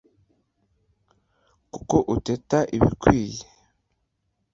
[1.73, 3.43] Kuko uteta ubikwiye,